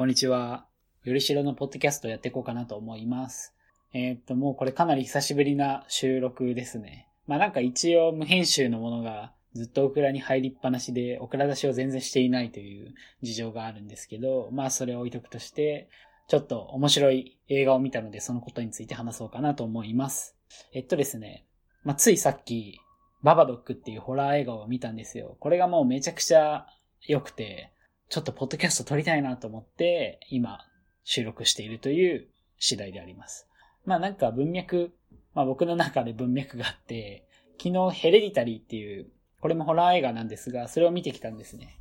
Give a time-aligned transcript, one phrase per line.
[0.00, 0.64] こんにちは。
[1.04, 3.52] よりしろのポッドキャストやっていこうかなと思います。
[3.92, 7.06] えーっと、もうこれかなり久しぶりな収録ですね。
[7.26, 15.90] まあなんか一応無編集のものがずっとオクラに入りっぱなしで、オクラ出しを全然していないという事情があるんですけど、まあそれを置いとくとして、
[16.28, 20.34] ちょっと面白い映画を見たので、そのことについて話そうかなと思います。
[20.72, 21.44] えっとですね、
[21.84, 22.80] まあついさっき、
[23.22, 25.36] ババドックっていうホラー映画を見たんですよ。
[25.40, 26.64] これがもうめちゃくちゃ
[27.06, 27.74] 良くて、
[28.10, 30.58] ちょっとポッドキャスト撮りたいなと思って、今、
[31.04, 32.26] 収録しているという
[32.58, 33.46] 次第であります。
[33.86, 34.90] まあなんか文脈、
[35.32, 37.24] まあ僕の中で文脈があって、
[37.56, 39.06] 昨日ヘレディタリーっていう、
[39.40, 41.78] これもホラー映画なんですが、それを見てきたんですね。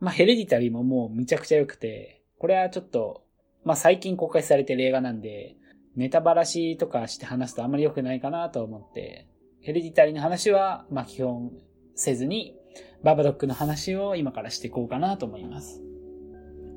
[0.00, 3.24] まあヘレディタリーももうむちゃくちゃ良くて、これはちょっと、
[3.64, 5.56] まあ最近公開されてる映画なんで、
[5.96, 9.26] ネタバラシとかして話すとあんまり良くないかなと思って、
[9.62, 11.52] ヘレディタリーの話は、まあ基本
[11.94, 12.54] せずに、
[13.02, 15.82] ババドックの話を今からしていこうかなと思います。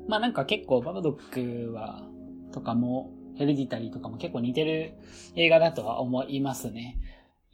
[0.08, 2.08] まあなんか結構ババドックは、
[2.52, 4.94] とかも、ヘレディタリーとかも結構似てる
[5.36, 6.98] 映画だとは思いますね。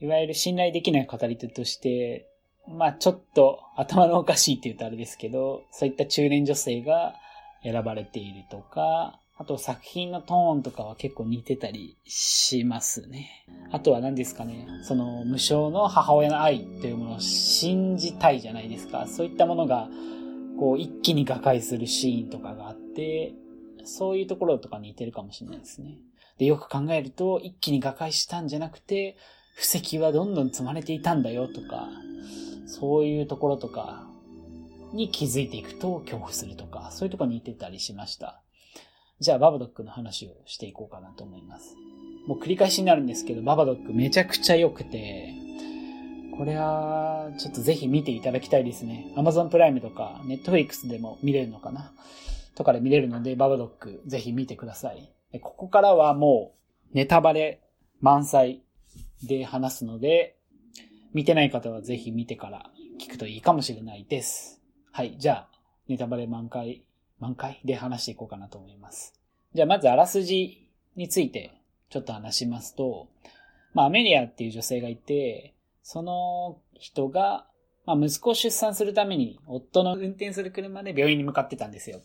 [0.00, 2.28] いわゆる信頼できない語り手として、
[2.66, 7.14] まあちょっと頭のおかしいって言うとあれですけど、そういった中年女性が
[7.62, 13.46] 選ばれているとか、あと作品のトーンとかは結構似てたりしますね。
[13.70, 19.06] あとは何ですかね、その無償の母親の愛というものを信じたいじゃないですか。
[19.06, 19.88] そういったものが、
[20.58, 23.32] こう一気に瓦解するシーンとかがあって、
[23.84, 25.98] そういうところとか似てるかもしれないですね。
[26.38, 29.16] で、よく考えると、一気に瓦解したんじゃなくて、
[29.54, 31.88] 布石はどんどん積まれていたんだよとか、
[32.66, 34.08] そういうところとか
[34.92, 38.42] に気づいていくと恐怖するとか、そういうところに似てたりしました。
[39.20, 41.74] じゃあ、ババドックの話をしていこうかなと思います。
[42.26, 45.32] もう繰り返しになるんですけど、ババドックめちゃくちゃ良くて、
[46.36, 49.12] これは、ちょっとぜひ見ていただきたいですね。
[49.16, 51.92] Amazon プライムとか、Netflix でも見れるのかな？
[52.54, 55.12] とかで見れるので、ババドックぜひ見てください。
[55.40, 56.52] ここからはも
[56.92, 57.60] う、ネタバレ
[58.00, 58.62] 満載
[59.24, 60.36] で話すので、
[61.12, 62.70] 見てない方はぜひ見てから
[63.00, 64.60] 聞くといいかもしれないです。
[64.92, 65.48] はい、じゃあ、
[65.88, 66.84] ネタバレ満開、
[67.20, 69.14] 満開で話していこうかなと思います。
[69.54, 71.52] じゃあまずあらすじについて
[71.90, 73.08] ちょっと話しますと、
[73.74, 77.46] まあアメリアっていう女性がいて、その人が、
[77.86, 82.02] まあ息子を出産するために夫の運転する車で病院に向かってたんですよ。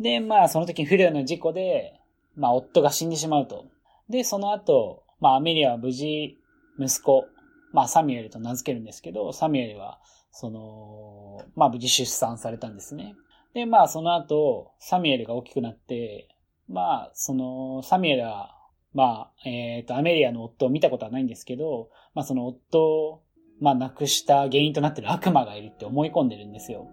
[0.00, 2.00] で、まあその時に不慮の事故で、
[2.36, 3.66] まあ夫が死んでしまうと。
[4.08, 6.38] で、その後、まあアメリアは無事
[6.78, 7.26] 息子、
[7.72, 10.00] まあサミュエルと名付けるんですけど、サミュエルは、
[10.30, 13.14] その、まあ無事出産されたんですね。
[13.54, 16.28] で、まあその後、サミュエルが大きくなって、
[16.68, 18.56] まあ、その、サミュエルは、
[18.94, 23.22] まあ、えっ、と、アメリアの夫を見たことはないんですけど、まあその夫を、
[23.60, 26.88] まあ亡くした原因となっている悪魔がいるって思い込んでるんですよ。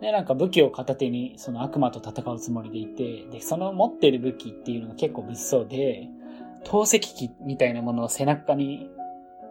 [0.00, 6.08] で、なんか武器を片手にその悪魔と戦うつもりでいて、で、その持ってる武器っていうのが結構物騒で、
[6.64, 8.90] 透析機みたいなものを背中に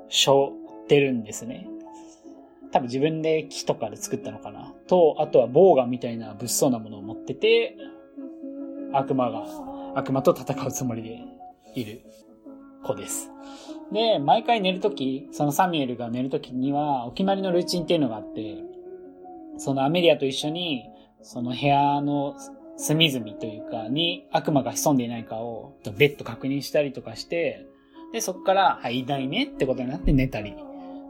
[0.09, 0.51] 背負
[0.83, 1.67] ってるんですね。
[2.71, 4.73] 多分自分で木とかで作ったのかな。
[4.87, 7.75] と、あとはボウガンみたいな物騒なものを持ってて、
[8.93, 9.45] 悪魔が、
[9.95, 11.19] 悪魔と戦うつもりで
[11.75, 12.01] いる
[12.83, 13.29] 子です。
[13.91, 18.57] で、毎回寝るとき、そのサミュエルが寝るときには、お決まりのルーチンっていうのがあって、
[19.57, 20.89] そのアメリアと一緒に、
[21.21, 22.35] その部屋の
[22.77, 27.65] 隅々というか、に悪魔が潜んでいないかを、ベッド確認したりとかして、
[28.13, 30.55] で、そこから、はい、いないねってことになって寝たり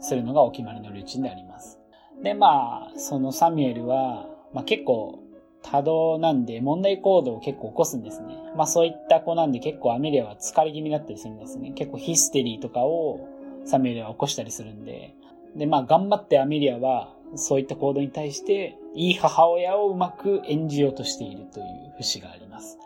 [0.02, 1.80] するのがお決まりのルーチンであります。
[2.22, 5.20] で、まあ、そのサミュエルは、まあ結構、
[5.64, 8.36] 多動なんで問題行動を結構起こすんですね。
[8.56, 11.72] まあそういった子なんで結構アメリアは疲れ気味だったりするんですね。
[11.76, 13.28] 結構ヒステリーとかを
[13.66, 15.14] サミュエルは起こしたりするんで。
[15.56, 22.80] で、まあ頑張ってアメリアはそういった行動に対していい母親をうまく演じようとしているという節があります。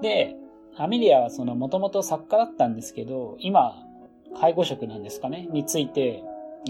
[0.00, 0.36] で、
[0.76, 3.82] アメリアはそのもともと作家だったんですけど、今
[4.38, 6.22] 介護職なんですかねについて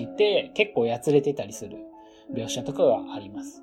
[0.02, 1.76] いて結構やつれてたりする
[2.34, 3.62] 描写とかがあります。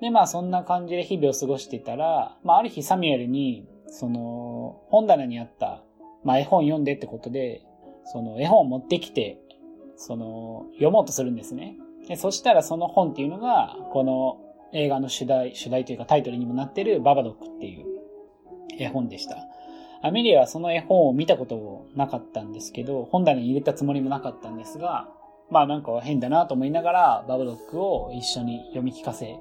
[0.00, 5.82] で、まあそんな感じで日々を過ごしてたら、まあある日サミュエルに、その、本棚にあった、
[6.24, 7.62] まあ絵本読んでってことで、
[8.04, 9.40] その絵本を持ってきて、
[9.96, 11.76] その、読もうとするんですね。
[12.06, 14.40] で、そしたらその本っていうのが、この
[14.72, 17.86] 映画の主題、主題というかタイトルにもなってるババドックっていう
[18.78, 19.36] 絵本でした。
[20.00, 25.08] アメリアはその絵本を見たことなかったんですけど、本棚に入れたつもりもなかったんですが、
[25.50, 29.38] まあなんか変だなと思いながら、ババドックを一緒に読み聞かせ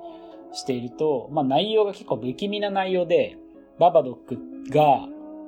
[0.54, 3.38] していると、まあ内容が結構不気味な内容で、
[3.80, 4.38] ババドック
[4.70, 5.08] が、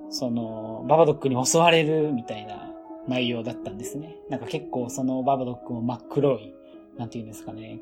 [0.09, 2.71] その、ババドックに襲われるみたいな
[3.07, 4.17] 内容だったんですね。
[4.29, 6.53] なんか結構そのババドックも真っ黒い、
[6.97, 7.79] なんていうんですかね、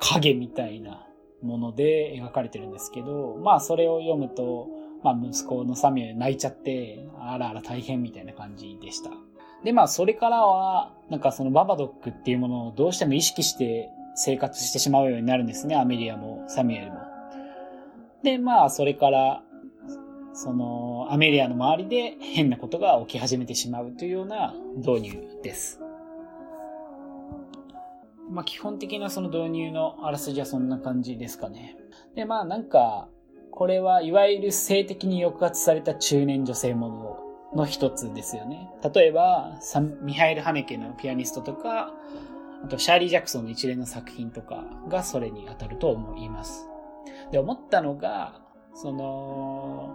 [0.00, 1.06] 影みたいな
[1.42, 4.68] もので描かれてるんですけど、まあそれを読むと、
[5.02, 9.10] まあ息子のサミュエル泣いちゃって、あらあら大変みたいな感じでした。
[9.66, 16.98] で、まあそれからは、なんかそのババドックっていうものをどうしても意識して生活してしまうようになるんですね、アメリアもサミュエルも。
[18.22, 19.42] で、まあそれから、
[20.34, 25.80] そのアメリアの周りで変なことが起き始めてしまうというような導入です。
[28.30, 31.76] まあ基本的なその導入のあらすじはそんな感じですかね。
[32.14, 33.08] で、まあなんか、
[33.50, 37.25] これはいわゆる性的に抑圧された中年女性もの
[37.56, 38.70] の一つですよね。
[38.94, 39.58] 例えば、
[40.02, 41.92] ミハエル・ハネケのピアニストとか、
[42.64, 46.68] あとシャーリー・ジャクソンの一連の作品とかがそれに当たると思います。
[47.30, 48.40] で、思ったのが、
[48.74, 49.94] その、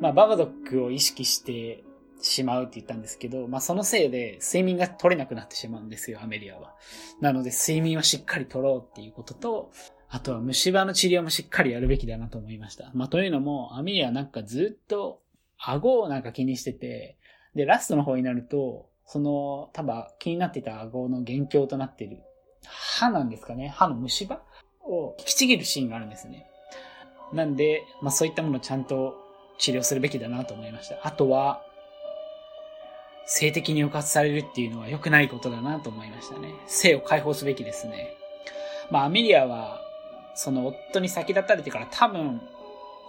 [0.00, 1.84] まあ、ババドックを意識して
[2.20, 6.74] しまうって言ったんですけど、まあ、そのせいで睡眠が取れなくなってしまうんですよ、アメリアは。
[7.20, 9.72] なので、睡眠はしっかり取ろうっていうことと、
[10.08, 12.90] あとは虫歯の治療もしっかりやるべきだなと思いました。
[12.94, 15.21] まあ、というのも、アメリアなんかずっと
[15.64, 17.16] 顎をなんか気にしてて、
[17.54, 22.22] で、ラストの方になると、その、多分気になってた顎の元凶となってる
[22.64, 24.40] 歯なんですかね歯の虫歯？
[24.84, 26.46] を引きちぎるシーンがあるんですね。
[27.32, 29.14] なんで、まあそういったものをちゃんと
[29.58, 30.98] 治療するべきだなと思いました。
[31.02, 31.62] あとは、
[33.26, 36.52] 性的に抑圧されるっていうのは良くないことだなと思いましたね。
[36.66, 38.16] 性を解放すべきですね。
[38.90, 39.80] まあアメリアは
[40.34, 42.40] その夫に先立たれてから多分、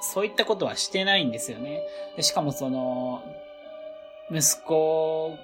[0.04, 1.82] そういったことはしてないんですよね。
[2.16, 3.24] でしかもその、
[4.32, 5.38] 息子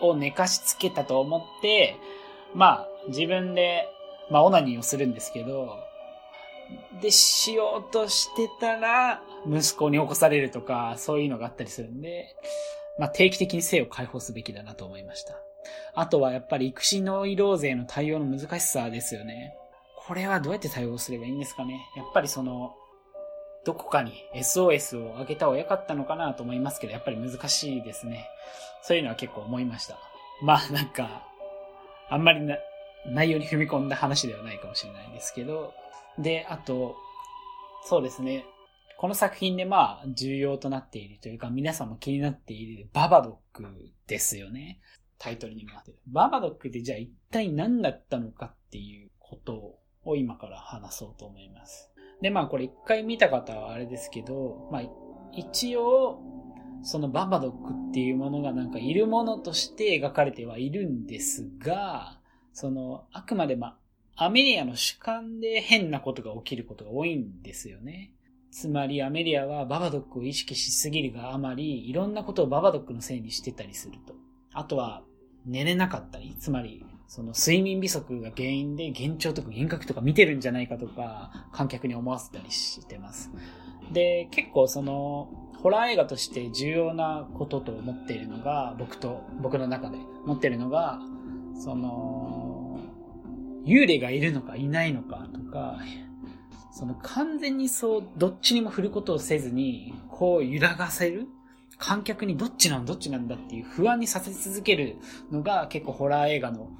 [0.00, 1.96] を寝かしつけたと思って、
[2.54, 3.88] まあ、自分で、
[4.30, 5.78] まあ、オナニーをするんですけど、
[7.00, 12.34] で、しようとしてたら、息子に起こされるとか、そういうのがあったりするんで、
[12.98, 15.34] まあ、定期的に性を解放すべきだなと思いました。
[15.94, 19.56] あとはやっぱり育児ノイローゼの対応の難しさですよね。
[20.06, 21.80] これはどうやって対応すればいいんですかね。
[21.96, 22.74] やっぱりその、
[23.64, 28.28] どこかに SOS をあげた方が良かったのかなと思いますけど、やっぱり難しいですね。
[28.82, 29.98] そういうのは結構思いました。
[30.42, 31.26] まあなんか、
[32.10, 32.58] あんまりな、
[33.06, 35.72] 内容に踏み込んだ話ではないかもしれないですけど、
[36.18, 36.96] で、あと、
[37.86, 38.46] そうですね。
[38.96, 43.64] この作品でまあ重要となっているというか皆さんも気になっているババドック
[44.06, 44.80] ですよね。
[45.18, 45.98] タイトルにもなってる。
[46.06, 51.90] ババドックってじゃあ一体何だったのかっていうことを今から話そうと思います。
[52.20, 54.82] で、まあこれ一回見た方はあれですけど、まあ
[55.32, 56.20] 一応、
[56.82, 62.18] そのババドックっていうものがなんかいるものとして描かれてはいるんですが、
[62.52, 63.78] その、あくまでま
[64.16, 68.12] あ、アメリアの主観で変なことが起きることが多いんですよね。
[68.50, 74.14] つまりアメリアはババドックを意識しすぎるがあまり、いろんなことをババドックのせいにしてたりすると。
[74.52, 75.02] あとは、
[75.46, 83.30] 寝れなかったり、つまりその睡眠不足が原因で幻聴とか幻覚とか見てるんじゃないかとか、観客に思わせたりしてます。
[83.92, 85.28] で、結構その、
[85.62, 91.00] ホラー映画として重要なことと思っているのが、僕と、僕の中で思っているのが、
[91.54, 92.80] その、
[93.64, 95.78] 幽霊がいるのかいないのかとか、
[96.72, 101.28] その完全にそう、どっちにも振ることをせずに、こう揺らがせる
[101.78, 104.96] 観客にどっちなんどっちなんだっていう不安にさせ続ける
[105.30, 106.70] のが結構ホラー映画の、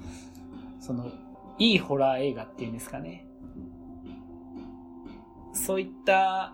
[0.79, 1.11] その、
[1.57, 3.27] いいホラー映画っていうんですかね。
[5.53, 6.53] そういった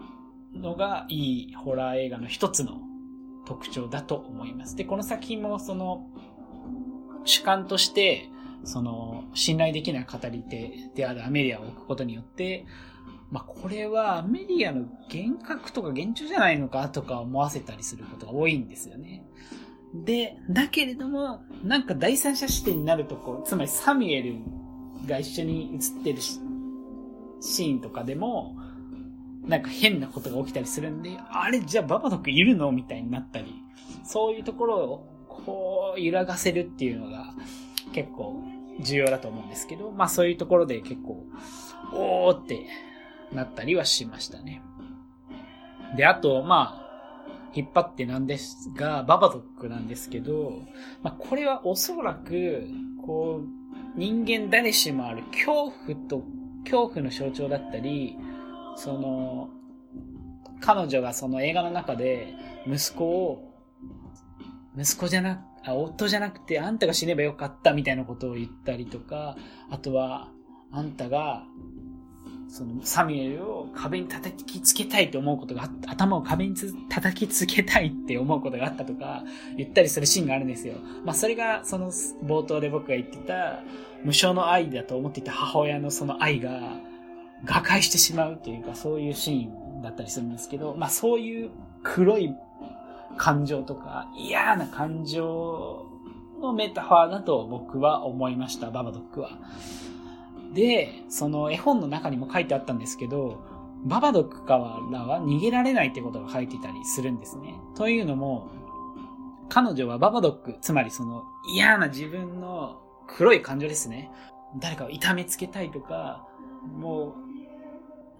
[0.53, 2.81] のがいいホラー映画の一つの
[3.45, 4.75] 特徴だと思います。
[4.75, 6.07] で、この作品もその、
[7.25, 8.29] 主観として、
[8.63, 12.65] その、信頼できない語り手であるアメリアを置くことによって、
[13.31, 19.25] まあ、これはアメリアの幻覚とか幻聴じゃないのかとか思わせたりすることが多いんですよね。
[19.93, 24.35] で、だけれども、なんか第三者視点になるとこう、つまりサミュエル
[25.07, 28.57] が一緒に映ってるシーンとかでも、
[29.45, 33.53] なんか変なことが起きたりするんで、あれじゃあババドクいるのみたいになったり、
[34.03, 37.33] そういうところをこう揺らがせるっていうのが
[37.93, 38.41] 結構
[38.79, 41.25] 重要だと思うんですけど、まあそういうところで結構、
[41.93, 42.67] おーって
[43.33, 44.61] なったりはしましたね。
[45.95, 46.81] で、あと、まあ、
[47.53, 50.61] 引っ張ってなんですが、ババドックなんですけど、
[51.03, 52.67] まあ、これはおそらく、
[53.05, 56.23] こう、人間誰しもある恐怖と、
[56.63, 58.17] 恐怖の象徴だったり、
[58.75, 59.49] その、
[60.61, 62.33] 彼女がその映画の中で
[62.65, 63.50] 息子を、
[64.77, 69.35] 息子じゃな、あ、夫じゃなくてあんたが死ねばよかったみたいなことを言ったりとか、
[69.69, 70.29] あとは、
[70.71, 71.43] あんたが
[72.47, 76.55] そのサミュエルを壁に叩きつけたいと思うことが、頭を壁に
[76.89, 79.23] 叩きつけたいって思うことがあったとか
[79.57, 80.75] 言ったりするシーンがあるんですよ。
[81.05, 83.63] まあそれがその冒頭で僕が言ってた
[84.03, 86.59] 無償の愛だと思っていた母親のその愛が
[87.45, 89.47] 瓦解してしまうというか、そういうシー
[89.79, 91.51] ンだったりするんですけど、まあそういう
[91.83, 92.35] 黒い
[93.17, 95.85] 感情とか嫌な感情
[96.41, 99.29] のメタファーだと僕は思いました、ババドックは。
[100.53, 103.43] で、その絵本の中にも書いてあったんですけど、
[103.83, 104.59] ババドックから
[105.03, 107.55] は逃げられないってことが書いてたりするんですね。
[107.75, 108.49] というのも、
[109.49, 114.11] 彼女はババドック、つまりその嫌な自分の黒い感情ですね。
[114.59, 116.27] 誰かを痛めつけたいとか、
[116.77, 117.15] も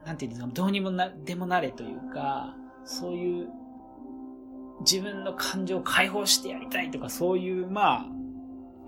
[0.04, 2.56] う、なんていうんですか、どうにもな、でもなれというか、
[2.86, 3.50] そういう
[4.82, 8.06] 自分の感情を解放してやりたいとか、そういう、まあ、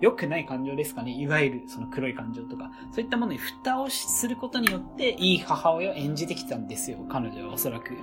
[0.00, 1.12] 良くない感情ですかね。
[1.12, 2.70] いわゆるその黒い感情とか。
[2.92, 6.98] そういったものに蓋をすることによって、いい母親を演じてきたんですよ。
[7.08, 7.96] 彼女はおそらく。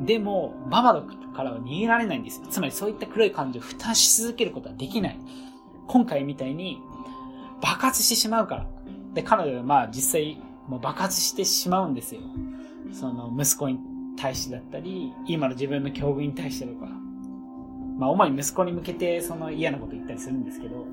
[0.00, 2.46] でも、ババドクからは逃げられないんですよ。
[2.48, 5.18] つまりそういった黒い感情を蓋し続けることはできない。
[5.86, 6.80] 今回みたいに
[7.60, 8.66] 爆発してしまうから。
[9.14, 12.20] で、彼女はまあ実際もう爆発してしまうんですよ。
[12.92, 13.78] その息子に
[14.22, 16.86] 対してだったり、今の自分の境遇に対してとか。
[17.98, 20.86] まあ、主に息子に向けてその嫌なこと言ったりするんですけど、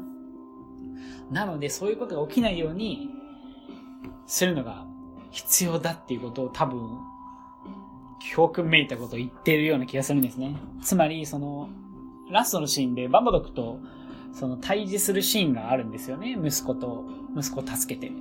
[1.31, 3.09] なのでそういうことが起きないように
[4.25, 4.85] するのが
[5.29, 6.97] 必要だっていうことを多分、
[8.33, 10.55] 教訓めいたことを言ってるような気がするんですね。
[10.81, 11.69] つまり、その、
[12.31, 13.79] ラストのシーンでババドクと
[14.33, 16.35] その対峙するシーンがあるんですよね。
[16.39, 17.05] 息子と、
[17.35, 18.11] 息子を助けて。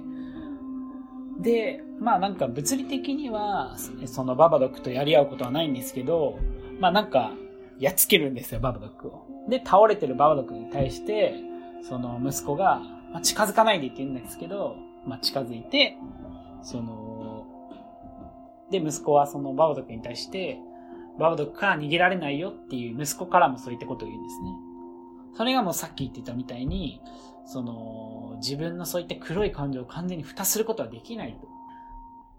[1.39, 3.77] で、まあなんか物理的には、
[4.07, 6.39] そのババドックとやり合うことはないんですけど、
[6.81, 7.33] まあなんか、
[7.79, 9.25] やっつけるんですよ、ババドックを。
[9.49, 11.35] で、倒れてるババドックに対して、
[11.83, 12.81] その息子が、
[13.13, 14.77] まあ、近づかないでって言うんですけど、
[15.07, 15.97] まあ近づいて、
[16.63, 17.47] その、
[18.71, 20.59] で、息子はそのババドックに対して、
[21.19, 24.51] ババドックから逃げられないよっていう息子からもそういったことを言うんですね。
[25.37, 27.01] それがもうさっき言ってたみたいに、
[27.49, 31.49] その、自分のそういった黒い感情を完全に蓋することはできないと。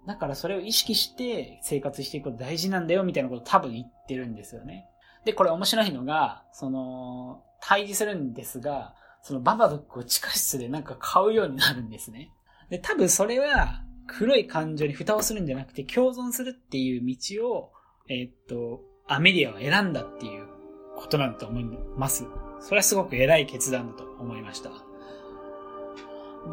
[0.06, 4.88] だからそれを意識して生活していくこと大事なんだよみたいなことを多分言ってるんですよね。
[5.25, 12.32] で、これ面白いのが、その、対峙するんですが、そのババドックを地下室でなんか買うようになるんですね。
[12.70, 17.72] で、多分それは黒い感情に蓋をするんじゃなくて共存するっていう道を、
[18.08, 20.48] えー、っと、アメリアは選んだっていう
[20.96, 21.63] ことなんだと思い
[21.98, 22.25] ます。
[22.62, 24.88] それはすごく偉い決断だと思いました。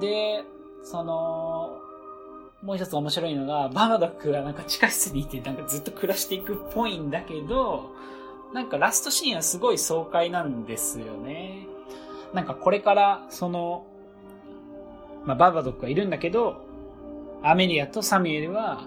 [0.00, 0.44] で、
[0.82, 1.80] その、
[2.62, 7.90] もう一つ面白いのが、ババドックがなんか地下室にいてなんかずっと暮らしていくっぽいんだけど、
[8.52, 11.66] なんかラストシーンはすごい爽快なんですよね。
[12.32, 13.86] なんかこれからその、
[15.24, 16.64] まあ、ババドックはいるんだけど、
[17.42, 18.86] アメリアとサミュエルは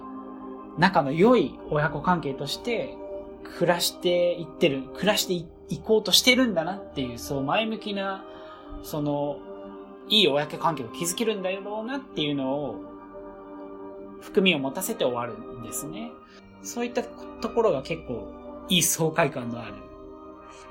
[0.78, 2.96] 仲の良い親子関係として
[3.58, 8.24] 暮らしていってる、暮らしていこうとしてるんだなっていう、そう前向きな、
[8.82, 9.38] その、
[10.10, 12.84] いい親関係を築けるんだろうなっていうのを、
[14.20, 16.12] 含みを持たせて終わるんですね。
[16.62, 18.28] そういったところが結構
[18.68, 19.74] いい爽快感のある。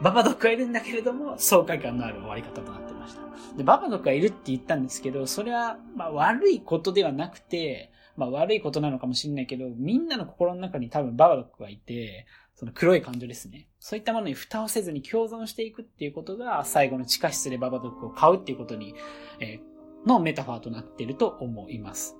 [0.02, 3.22] ババドックはいるんだけれども、爽快感のある終わり方となってました。
[3.58, 12.26] で、ババドックはいるって言ったんですけど、それは、まあ悪いことではなくて、まあ悪いことなのかもしれないけど、みんなの心の中に多分ババドックはいて、
[12.56, 13.68] その黒い感情ですね。
[13.80, 18.96] そういったものに蓋をせずに共存していくっていうことが、最後の地下室でババドックを買うっていうことに、
[19.40, 22.18] えー、のメタファーとなっていると思います。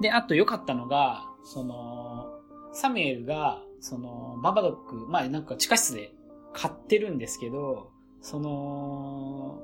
[0.00, 2.26] で、あと良かったのが、その、
[2.72, 6.12] サミュエルが、その、ババドック、まあなんか地下室で
[6.60, 9.62] 買ってるんですけど、その、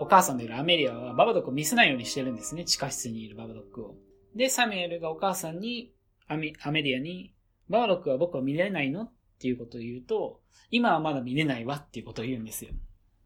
[0.00, 2.64] お母さんでいるアメリアはババドックを見せないようにしてるんですね。
[2.64, 3.94] 地下室にいるババドックを。
[4.34, 5.92] で、サミュエルがお母さんに、
[6.26, 7.34] アメアメリアに、
[7.68, 12.72] ババドックは僕は見れないのっていうことを言うと、今はまだ見れないわっていうことを言うんですよ。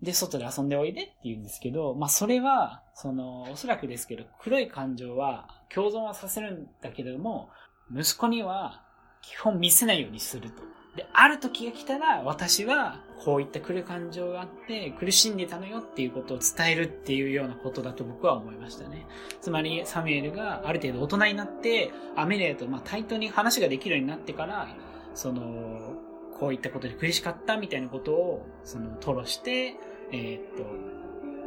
[0.02, 7.48] で、外で遊んでおいでって言うんですけど、まあそれは、その、おそらくですけど、黒い感情は共存はさせるんだけれども、
[7.90, 8.84] 息子には
[9.22, 10.81] 基本見せないようにすると。
[10.96, 19.06] で、ある時が来たら、私はこういった来る感情があって、苦しんでたのよっていうことを伝えるっていうようなことだと僕は思いましたね。
[19.40, 24.68] つまり、サミュエルがある程度大人になって、アメリアとまあ対等に話ができるようになってから、
[25.14, 25.94] その、
[26.38, 29.76] こういったことで苦しかったみたいなことを、その、吐露して、
[30.10, 30.66] えー、っと、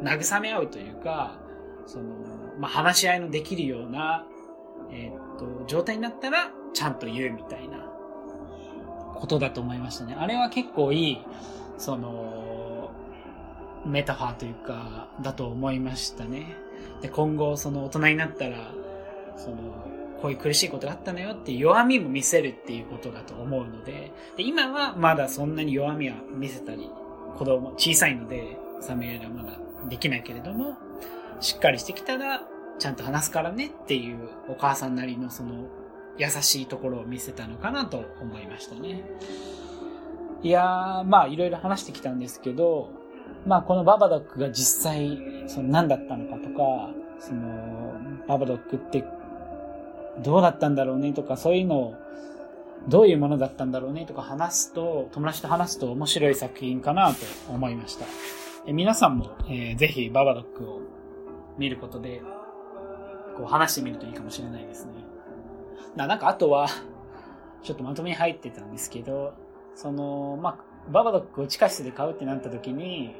[0.02, 1.38] 慰め合うというか、
[1.86, 2.04] その、
[2.58, 4.26] まあ、話し合いのできるような、
[4.90, 7.95] えー、っと、状態になったら、ちゃんと言うみたいな
[9.20, 10.16] ことだと思いましたね。
[10.18, 11.18] あれは結構いい、
[11.78, 12.90] その、
[13.84, 16.56] メタファーというか、だと思いましたね。
[17.00, 18.72] で、今後、その大人になったら、
[19.36, 19.56] その、
[20.20, 26.90] こういう苦しいことがあったのよっていう弱みも見せるっていうことだと思うので、で今はまだそんなに弱みは見せたり、
[27.36, 29.58] 子供、小さいので、サミュエルはまだ
[29.88, 30.76] できないけれども、
[31.40, 32.42] しっかりしてきたら、
[32.78, 35.66] ちゃんと話すからねっていうお母さんなりのその
[36.18, 39.04] 優しいところを見せたのかなと思いましたね。
[40.42, 42.90] いやー、まあいろいろ話してきたんですけど、
[43.46, 47.94] まあこのババドックが実際その何だったのかとか、その
[48.28, 49.04] ババドックって
[50.22, 51.94] どうだったんだろうねとかそういうのを
[52.88, 57.16] どういうものだったんだろうねとか話すと、友達と話すと面白い作品かなと
[57.48, 58.06] 思いました。
[58.66, 60.80] え皆さんも、えー、ぜひババドックを
[61.58, 62.22] 見ることで、
[63.36, 64.92] こう話してみるといいかもしれないですね。
[65.96, 66.68] な、なんかあとは、
[67.62, 69.34] ちょっとまとめに入ってたんですけど、
[69.74, 73.14] その、まあ、ババドックを地下室で買うってなった時に、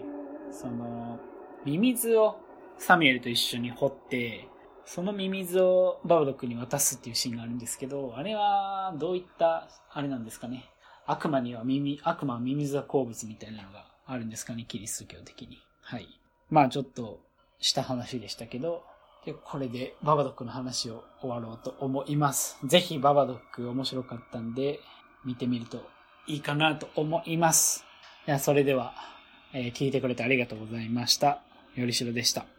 [0.50, 1.18] その、
[1.64, 2.38] ミミズを
[2.78, 4.48] サミュエルと一緒に掘って、
[4.84, 10.70] そのミミズをババドックに渡すっていうシーンがあるんですけど、あれはどういった、あれなんですかね。
[11.06, 15.58] 悪魔には耳、悪魔はミミズは好物みたいなのがあるんですかね、キリスト教的に。
[15.82, 16.06] はい。
[16.50, 17.20] まあちょっと
[17.58, 18.84] した話でしたけど、
[19.26, 22.58] でこれでババドックの話を終わろうと思います。
[22.64, 24.78] ぜひババドック面白かったんで、
[25.24, 25.84] 見てみると
[26.28, 27.84] いいかなと思います。
[28.28, 28.94] いや、それでは、
[29.52, 31.40] えー、聞いてくれてありがとうございました。
[31.74, 32.55] よりしろでした。